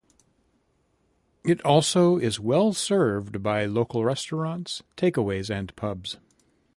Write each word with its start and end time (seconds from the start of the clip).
It 1.43 1.61
also 1.63 2.17
is 2.17 2.39
well 2.39 2.73
served 2.73 3.43
by 3.43 3.65
local 3.67 4.03
restaurants, 4.03 4.81
takeaways 4.97 5.55
and 5.55 5.75
pubs. 5.75 6.17